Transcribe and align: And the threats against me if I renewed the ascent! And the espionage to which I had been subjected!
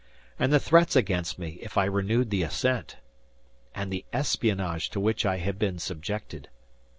And 0.39 0.51
the 0.51 0.59
threats 0.59 0.95
against 0.95 1.37
me 1.37 1.59
if 1.61 1.77
I 1.77 1.85
renewed 1.85 2.31
the 2.31 2.41
ascent! 2.41 2.97
And 3.75 3.93
the 3.93 4.03
espionage 4.11 4.89
to 4.89 4.99
which 4.99 5.27
I 5.27 5.37
had 5.37 5.59
been 5.59 5.77
subjected! 5.77 6.49